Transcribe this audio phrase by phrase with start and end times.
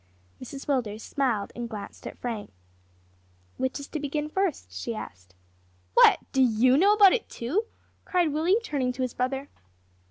[0.41, 2.51] Mrs Willders smiled and glanced at Frank.
[3.57, 5.35] "Which is to begin first?" she asked.
[5.93, 6.17] "What!
[6.31, 7.65] do you know about it, too?"
[8.03, 9.47] cried Willie, turning to his brother.